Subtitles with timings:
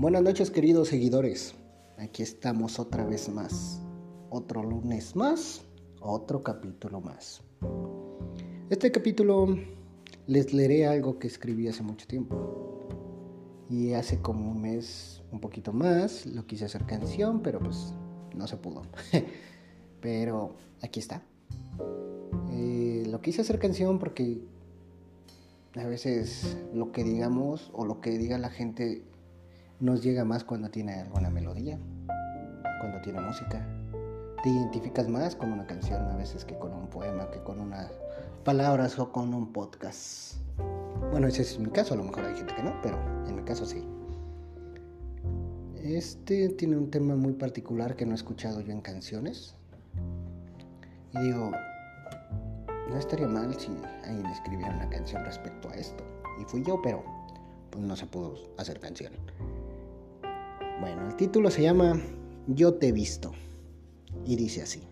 [0.00, 1.54] Buenas noches queridos seguidores.
[1.98, 3.82] Aquí estamos otra vez más.
[4.30, 5.60] Otro lunes más,
[6.00, 7.42] otro capítulo más.
[8.70, 9.58] Este capítulo
[10.26, 12.88] les leeré algo que escribí hace mucho tiempo.
[13.68, 17.92] Y hace como un mes, un poquito más, lo quise hacer canción, pero pues
[18.34, 18.80] no se pudo.
[20.00, 21.22] pero aquí está.
[22.52, 24.40] Eh, lo quise hacer canción porque
[25.74, 29.04] a veces lo que digamos o lo que diga la gente
[29.80, 31.78] nos llega más cuando tiene alguna melodía,
[32.80, 33.66] cuando tiene música.
[34.42, 37.90] Te identificas más con una canción a veces que con un poema, que con unas
[38.44, 40.36] palabras o con un podcast.
[41.10, 43.42] Bueno, ese es mi caso, a lo mejor hay gente que no, pero en mi
[43.42, 43.84] caso sí.
[45.82, 49.54] Este tiene un tema muy particular que no he escuchado yo en canciones.
[51.12, 51.50] Y digo,
[52.90, 53.70] no estaría mal si
[54.04, 56.04] alguien escribiera una canción respecto a esto.
[56.40, 57.02] Y fui yo, pero
[57.70, 59.12] pues no se pudo hacer canción.
[60.80, 62.00] Bueno, el título se llama
[62.46, 63.32] Yo te he visto.
[64.24, 64.82] Y dice así.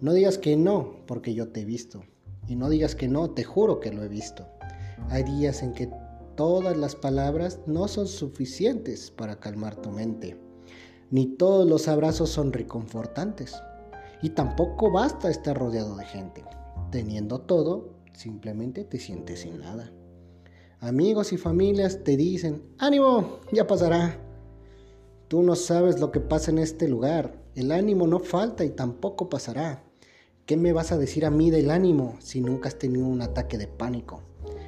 [0.00, 2.02] No digas que no, porque yo te he visto.
[2.48, 4.46] Y no digas que no, te juro que lo he visto.
[5.10, 5.90] Hay días en que
[6.34, 10.40] todas las palabras no son suficientes para calmar tu mente.
[11.10, 13.54] Ni todos los abrazos son reconfortantes.
[14.22, 16.42] Y tampoco basta estar rodeado de gente.
[16.90, 19.92] Teniendo todo, simplemente te sientes sin nada.
[20.80, 24.24] Amigos y familias te dicen, ánimo, ya pasará.
[25.34, 27.42] Tú no sabes lo que pasa en este lugar.
[27.56, 29.82] El ánimo no falta y tampoco pasará.
[30.46, 33.58] ¿Qué me vas a decir a mí del ánimo si nunca has tenido un ataque
[33.58, 34.22] de pánico?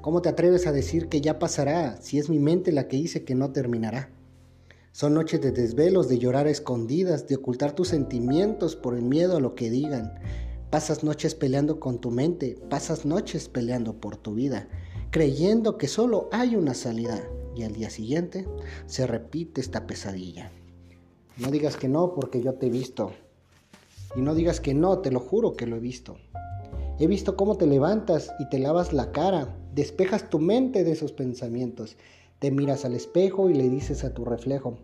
[0.00, 3.22] ¿Cómo te atreves a decir que ya pasará si es mi mente la que dice
[3.22, 4.10] que no terminará?
[4.90, 9.40] Son noches de desvelos, de llorar escondidas, de ocultar tus sentimientos por el miedo a
[9.40, 10.18] lo que digan.
[10.70, 14.68] Pasas noches peleando con tu mente, pasas noches peleando por tu vida,
[15.12, 17.22] creyendo que solo hay una salida
[17.58, 18.46] y al día siguiente
[18.86, 20.52] se repite esta pesadilla.
[21.36, 23.12] No digas que no porque yo te he visto.
[24.16, 26.16] Y no digas que no, te lo juro que lo he visto.
[27.00, 31.12] He visto cómo te levantas y te lavas la cara, despejas tu mente de esos
[31.12, 31.96] pensamientos,
[32.38, 34.78] te miras al espejo y le dices a tu reflejo,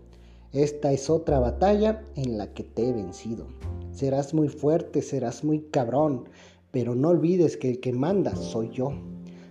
[0.52, 3.48] esta es otra batalla en la que te he vencido.
[3.90, 6.28] Serás muy fuerte, serás muy cabrón,
[6.70, 8.92] pero no olvides que el que manda soy yo.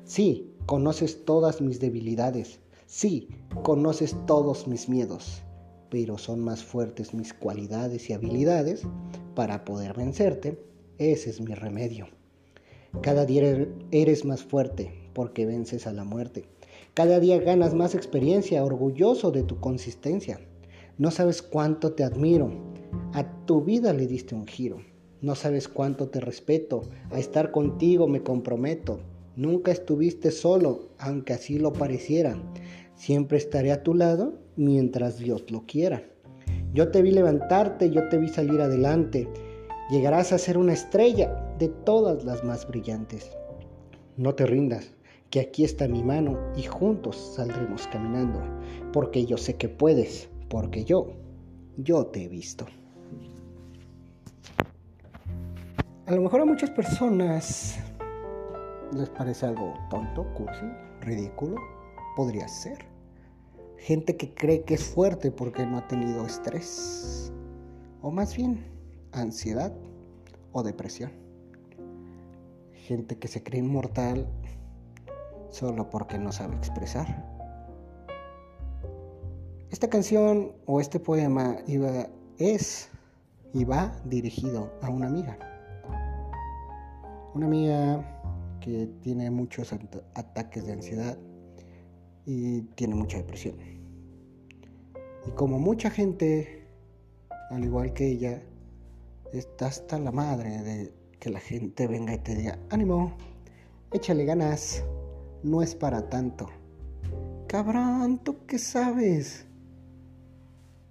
[0.05, 2.61] Sí, conoces todas mis debilidades,
[2.95, 3.27] Sí,
[3.63, 5.41] conoces todos mis miedos,
[5.89, 8.83] pero son más fuertes mis cualidades y habilidades
[9.33, 10.63] para poder vencerte.
[10.99, 12.05] Ese es mi remedio.
[13.01, 16.45] Cada día eres más fuerte porque vences a la muerte.
[16.93, 20.39] Cada día ganas más experiencia, orgulloso de tu consistencia.
[20.99, 22.51] No sabes cuánto te admiro.
[23.13, 24.77] A tu vida le diste un giro.
[25.19, 26.83] No sabes cuánto te respeto.
[27.09, 28.99] A estar contigo me comprometo.
[29.35, 32.37] Nunca estuviste solo, aunque así lo pareciera.
[32.95, 36.03] Siempre estaré a tu lado mientras Dios lo quiera.
[36.73, 39.27] Yo te vi levantarte, yo te vi salir adelante.
[39.89, 43.31] Llegarás a ser una estrella de todas las más brillantes.
[44.17, 44.95] No te rindas,
[45.29, 48.39] que aquí está mi mano y juntos saldremos caminando,
[48.91, 51.13] porque yo sé que puedes, porque yo,
[51.77, 52.65] yo te he visto.
[56.05, 57.79] A lo mejor a muchas personas
[58.95, 60.65] les parece algo tonto, cursi,
[61.01, 61.55] ridículo,
[62.16, 62.85] podría ser.
[63.78, 67.31] Gente que cree que es fuerte porque no ha tenido estrés.
[68.01, 68.66] O más bien,
[69.12, 69.74] ansiedad
[70.52, 71.12] o depresión.
[72.73, 74.28] Gente que se cree inmortal
[75.50, 77.25] solo porque no sabe expresar.
[79.69, 81.57] Esta canción o este poema
[82.38, 82.90] es
[83.53, 85.38] y va dirigido a una amiga.
[87.34, 89.73] Una amiga que tiene muchos
[90.13, 91.18] ataques de ansiedad
[92.25, 93.56] y tiene mucha depresión.
[95.28, 96.67] Y como mucha gente,
[97.50, 98.41] al igual que ella,
[99.31, 103.16] está hasta la madre de que la gente venga y te diga, ánimo,
[103.91, 104.84] échale ganas,
[105.43, 106.49] no es para tanto.
[107.47, 109.46] Cabrón, ¿tú qué sabes?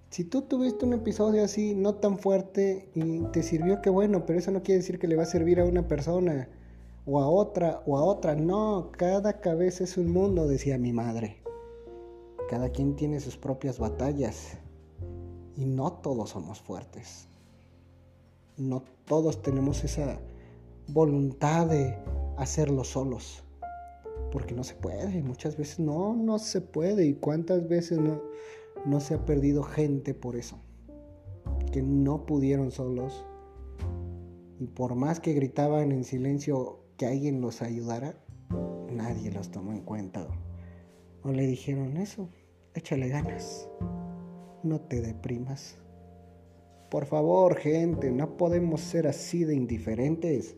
[0.09, 4.39] Si tú tuviste un episodio así, no tan fuerte, y te sirvió, qué bueno, pero
[4.39, 6.47] eso no quiere decir que le va a servir a una persona
[7.05, 8.35] o a otra o a otra.
[8.35, 11.37] No, cada cabeza es un mundo, decía mi madre.
[12.49, 14.57] Cada quien tiene sus propias batallas
[15.55, 17.27] y no todos somos fuertes.
[18.57, 20.19] No todos tenemos esa
[20.87, 21.97] voluntad de
[22.37, 23.43] hacerlo solos.
[24.31, 27.05] Porque no se puede, muchas veces no, no se puede.
[27.05, 28.21] ¿Y cuántas veces no,
[28.85, 30.57] no se ha perdido gente por eso?
[31.71, 33.25] Que no pudieron solos.
[34.59, 38.15] Y por más que gritaban en silencio, que alguien los ayudara,
[38.91, 40.27] nadie los tomó en cuenta.
[41.23, 42.29] O le dijeron eso,
[42.73, 43.69] échale ganas.
[44.63, 45.77] No te deprimas.
[46.89, 50.55] Por favor, gente, no podemos ser así de indiferentes.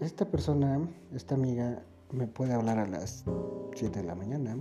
[0.00, 3.24] Esta persona, esta amiga, me puede hablar a las
[3.74, 4.56] 7 de la mañana,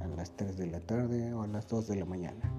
[0.00, 2.52] a las 3 de la tarde o a las 2 de la mañana.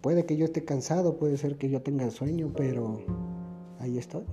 [0.00, 3.00] Puede que yo esté cansado, puede ser que yo tenga sueño, pero
[3.80, 4.24] ahí estoy.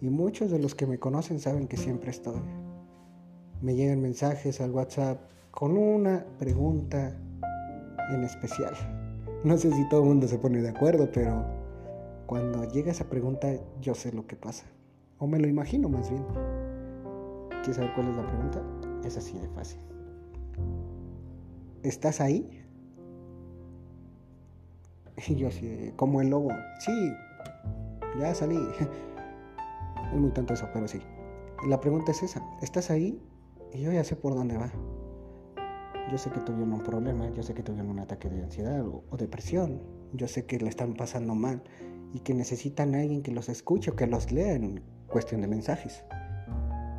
[0.00, 2.40] Y muchos de los que me conocen saben que siempre estoy.
[3.60, 5.20] Me llegan mensajes al WhatsApp
[5.50, 7.18] con una pregunta
[8.10, 8.74] en especial.
[9.44, 11.44] No sé si todo el mundo se pone de acuerdo, pero
[12.26, 13.48] cuando llega esa pregunta
[13.80, 14.66] yo sé lo que pasa.
[15.18, 16.24] O me lo imagino más bien.
[17.48, 18.62] ¿Quieres saber cuál es la pregunta?
[19.04, 19.80] Es así de fácil.
[21.82, 22.65] ¿Estás ahí?
[25.28, 26.50] Y yo así, como el lobo.
[26.80, 27.12] Sí,
[28.18, 28.58] ya salí.
[30.12, 31.00] Es muy tanto eso, pero sí.
[31.66, 32.40] La pregunta es esa.
[32.62, 33.20] ¿Estás ahí?
[33.72, 34.70] Y yo ya sé por dónde va.
[36.12, 39.16] Yo sé que tuvieron un problema, yo sé que tuvieron un ataque de ansiedad o,
[39.16, 39.82] depresión.
[40.12, 41.60] Yo sé que le están pasando mal
[42.12, 45.48] y que necesitan a alguien que los escuche o que los lea en cuestión de
[45.48, 46.04] mensajes.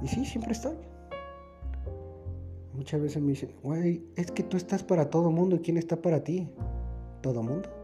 [0.03, 0.75] Y sí, siempre estoy.
[2.73, 6.01] Muchas veces me dicen, güey, es que tú estás para todo mundo y quién está
[6.01, 6.49] para ti.
[7.21, 7.76] Todo mundo.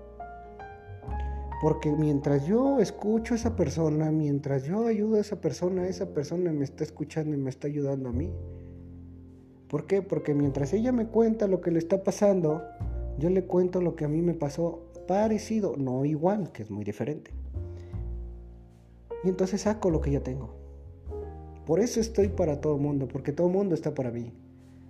[1.63, 6.51] Porque mientras yo escucho a esa persona, mientras yo ayudo a esa persona, esa persona
[6.51, 8.33] me está escuchando y me está ayudando a mí.
[9.69, 10.01] ¿Por qué?
[10.01, 12.63] Porque mientras ella me cuenta lo que le está pasando,
[13.17, 16.83] yo le cuento lo que a mí me pasó parecido, no igual, que es muy
[16.83, 17.31] diferente.
[19.23, 20.53] Y entonces saco lo que yo tengo.
[21.65, 24.33] Por eso estoy para todo el mundo, porque todo el mundo está para mí.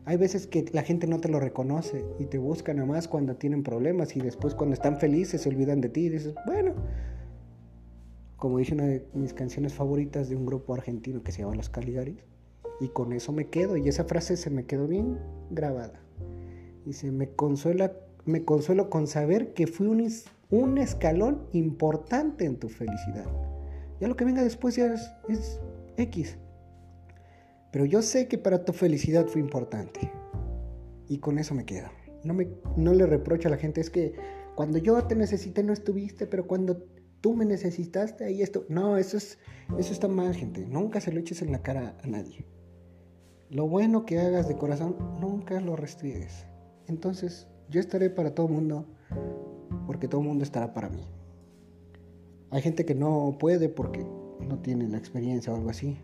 [0.05, 3.35] Hay veces que la gente no te lo reconoce y te buscan a más cuando
[3.35, 6.73] tienen problemas y después cuando están felices se olvidan de ti y dices, bueno,
[8.35, 11.69] como dice una de mis canciones favoritas de un grupo argentino que se llama Los
[11.69, 12.25] Caligaris,
[12.81, 13.77] y con eso me quedo.
[13.77, 15.17] Y esa frase se me quedó bien
[15.49, 16.01] grabada.
[16.85, 17.93] Dice, me consuela,
[18.25, 20.05] me consuelo con saber que fui un,
[20.49, 23.25] un escalón importante en tu felicidad.
[24.01, 25.61] Ya lo que venga después ya es, es
[25.95, 26.37] X.
[27.73, 30.11] Pero yo sé que para tu felicidad fue importante.
[31.09, 31.87] Y con eso me quedo.
[32.23, 32.47] No, me,
[32.77, 34.13] no le reprocho a la gente, es que
[34.55, 36.85] cuando yo te necesité no estuviste, pero cuando
[37.19, 38.63] tú me necesitaste ahí esto.
[38.69, 39.39] No, eso, es,
[39.79, 40.67] eso está mal, gente.
[40.67, 42.45] Nunca se lo eches en la cara a nadie.
[43.49, 46.45] Lo bueno que hagas de corazón, nunca lo restriegues.
[46.87, 48.85] Entonces, yo estaré para todo el mundo,
[49.87, 51.07] porque todo el mundo estará para mí.
[52.51, 54.05] Hay gente que no puede porque
[54.41, 55.97] no tiene la experiencia o algo así.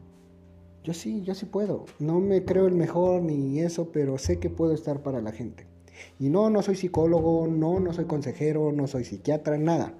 [0.83, 1.85] Yo sí, yo sí puedo.
[1.99, 5.67] No me creo el mejor ni eso, pero sé que puedo estar para la gente.
[6.19, 9.93] Y no, no soy psicólogo, no, no soy consejero, no soy psiquiatra, nada.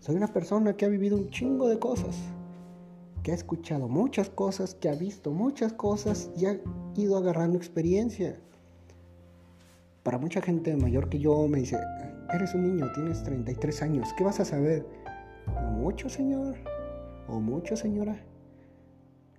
[0.00, 2.16] Soy una persona que ha vivido un chingo de cosas
[3.22, 6.58] que ha escuchado muchas cosas, que ha visto muchas cosas y ha
[6.96, 8.38] ido agarrando experiencia.
[10.02, 11.78] Para mucha gente mayor que yo me dice,
[12.32, 14.86] eres un niño, tienes 33 años, ¿qué vas a saber?
[15.72, 16.56] Mucho, señor,
[17.26, 18.18] o mucho, señora.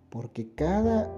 [0.09, 1.11] Porque cada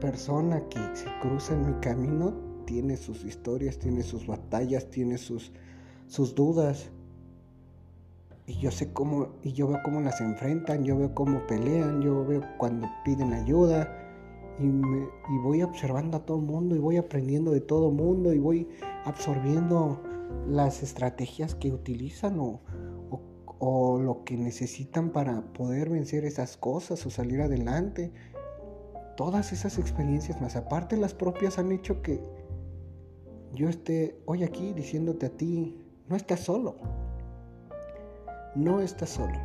[0.00, 2.34] persona que se cruza en mi camino
[2.66, 5.52] tiene sus historias, tiene sus batallas, tiene sus,
[6.06, 6.90] sus dudas
[8.46, 12.24] y yo sé cómo, y yo veo cómo las enfrentan, yo veo cómo pelean, yo
[12.24, 13.96] veo cuando piden ayuda
[14.58, 17.94] y, me, y voy observando a todo el mundo y voy aprendiendo de todo el
[17.94, 18.68] mundo y voy
[19.04, 20.02] absorbiendo
[20.48, 22.60] las estrategias que utilizan o,
[23.58, 28.12] o lo que necesitan para poder vencer esas cosas o salir adelante.
[29.16, 32.20] Todas esas experiencias más aparte las propias han hecho que
[33.52, 35.78] yo esté hoy aquí diciéndote a ti,
[36.08, 36.76] no estás solo
[38.54, 39.38] no estás solo.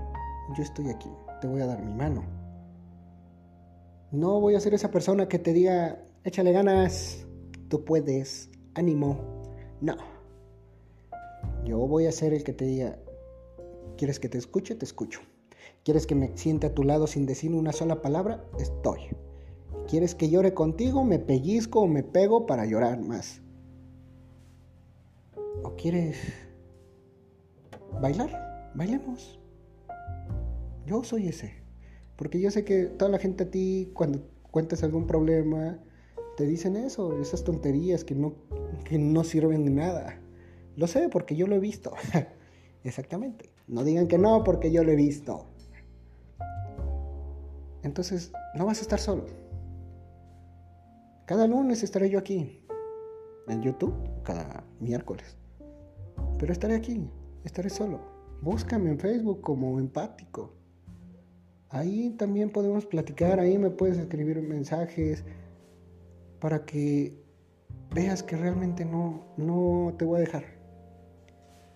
[0.56, 1.10] Yo estoy aquí.
[1.42, 2.26] Te voy a dar mi mano.
[4.12, 7.26] No voy a ser esa persona que te diga, échale ganas,
[7.70, 9.18] tú puedes, ánimo.
[9.82, 9.96] No.
[11.66, 12.98] Yo voy a ser el que te diga,
[13.98, 14.76] ¿quieres que te escuche?
[14.76, 15.20] Te escucho.
[15.84, 18.46] ¿Quieres que me siente a tu lado sin decir una sola palabra?
[18.60, 19.10] Estoy.
[19.88, 21.04] ¿Quieres que llore contigo?
[21.04, 23.42] Me pellizco o me pego para llorar más.
[25.64, 26.18] ¿O quieres
[28.02, 28.48] bailar?
[28.78, 29.40] bailemos.
[30.86, 31.52] Yo soy ese.
[32.16, 35.80] Porque yo sé que toda la gente a ti, cuando cuentas algún problema,
[36.38, 38.36] te dicen eso, esas tonterías que no,
[38.86, 40.20] que no sirven de nada.
[40.76, 41.94] Lo sé porque yo lo he visto.
[42.84, 43.50] Exactamente.
[43.68, 45.48] No digan que no porque yo lo he visto.
[47.84, 49.26] Entonces, no vas a estar solo.
[51.28, 52.64] Cada lunes estaré yo aquí.
[53.50, 53.94] En YouTube,
[54.24, 55.36] cada miércoles.
[56.40, 57.06] Pero estaré aquí.
[57.44, 58.00] Estaré solo.
[58.42, 60.54] Búscame en Facebook como empático.
[61.68, 65.26] Ahí también podemos platicar, ahí me puedes escribir mensajes.
[66.40, 67.22] para que
[67.94, 70.46] veas que realmente no, no te voy a dejar.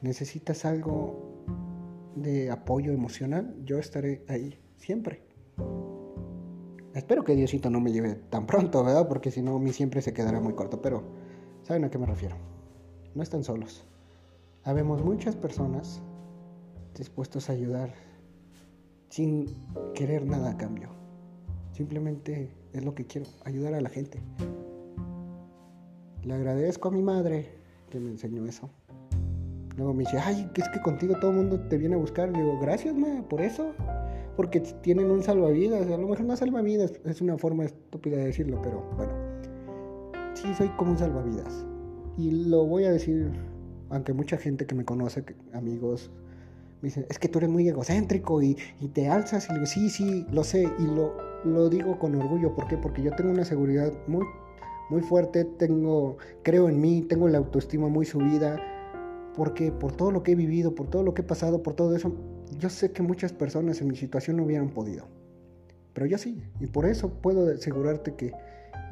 [0.02, 1.44] Necesitas algo
[2.16, 5.24] de apoyo emocional, yo estaré ahí siempre.
[6.94, 9.08] Espero que Diosito no me lleve tan pronto, ¿verdad?
[9.08, 10.82] Porque si no, mi siempre se quedará muy corto.
[10.82, 11.04] Pero,
[11.64, 12.36] ¿saben a qué me refiero?
[13.16, 13.86] No están solos.
[14.64, 16.02] Habemos muchas personas
[16.96, 17.94] dispuestos a ayudar
[19.10, 19.48] sin
[19.94, 20.90] querer nada a cambio.
[21.72, 24.22] Simplemente es lo que quiero, ayudar a la gente.
[26.24, 27.50] Le agradezco a mi madre
[27.90, 28.70] que me enseñó eso.
[29.78, 32.30] Luego me dice, ay, es que contigo todo el mundo te viene a buscar.
[32.30, 33.74] Le digo, gracias, ma, por eso.
[34.36, 35.88] Porque tienen un salvavidas.
[35.88, 39.12] A lo mejor no salvavidas, es una forma estúpida de decirlo, pero bueno.
[40.34, 41.66] Sí, soy como un salvavidas.
[42.18, 43.32] Y lo voy a decir,
[43.90, 45.24] aunque mucha gente que me conoce,
[45.54, 46.10] amigos,
[46.82, 48.58] me dicen, es que tú eres muy egocéntrico y,
[48.94, 49.50] te alzas.
[49.50, 50.68] Y digo, sí, sí, lo sé.
[50.80, 51.14] Y lo,
[51.46, 52.56] lo digo con orgullo.
[52.56, 52.78] ¿Por qué?
[52.78, 54.26] Porque yo tengo una seguridad muy,
[54.90, 55.46] muy fuerte.
[55.46, 58.60] Tengo, creo en mí, tengo la autoestima muy subida
[59.36, 61.96] porque por todo lo que he vivido, por todo lo que he pasado, por todo
[61.96, 62.14] eso,
[62.58, 65.08] yo sé que muchas personas en mi situación no hubieran podido.
[65.94, 68.32] Pero yo sí, y por eso puedo asegurarte que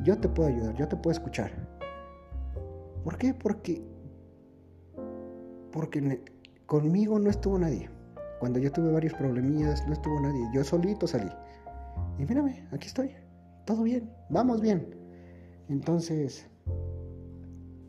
[0.04, 1.52] yo te puedo ayudar, yo te puedo escuchar.
[3.04, 3.34] ¿Por qué?
[3.34, 3.82] Porque
[5.72, 6.24] porque
[6.66, 7.90] conmigo no estuvo nadie.
[8.40, 10.48] Cuando yo tuve varios problemillas, no estuvo nadie.
[10.54, 11.30] Yo solito salí.
[12.18, 13.16] Y mírame, aquí estoy.
[13.66, 14.96] Todo bien, vamos bien.
[15.68, 16.48] Entonces,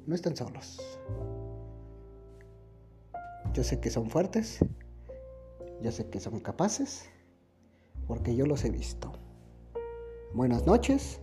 [0.06, 0.80] no están solos.
[3.54, 4.58] Yo sé que son fuertes,
[5.82, 7.06] yo sé que son capaces,
[8.06, 9.12] porque yo los he visto.
[10.34, 11.20] Buenas noches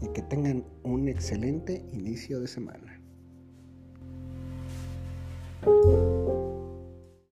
[0.00, 3.00] y que tengan un excelente inicio de semana.